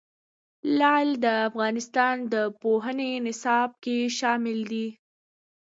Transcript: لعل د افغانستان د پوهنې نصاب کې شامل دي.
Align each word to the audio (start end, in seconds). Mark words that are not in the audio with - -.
لعل 0.79 1.09
د 1.23 1.25
افغانستان 1.47 2.15
د 2.33 2.35
پوهنې 2.61 3.11
نصاب 3.27 3.69
کې 3.83 3.97
شامل 4.19 4.59
دي. 4.71 4.87